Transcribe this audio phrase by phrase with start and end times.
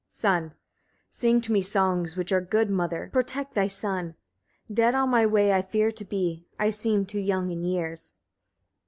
[0.09, 0.49] Son.
[0.49, 0.55] 5.
[1.11, 2.71] Sing to me songs which are good.
[2.71, 3.11] Mother!
[3.13, 4.15] protect thy son.
[4.73, 6.47] Dead on my way I fear to be.
[6.57, 8.15] I seem too young in years.